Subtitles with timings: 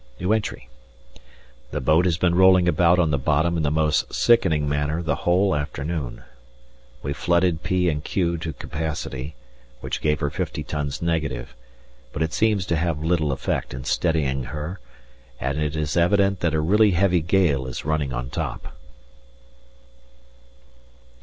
[0.17, 5.13] The boat has been rolling about on the bottom in the most sickening manner the
[5.29, 6.23] whole afternoon.
[7.03, 9.35] We flooded P and Q to capacity,
[9.79, 11.53] which gave her 50 tons negative,
[12.13, 14.79] but it seems to have little effect in steadying her,
[15.39, 18.73] and it is evident that a really heavy gale is running on top.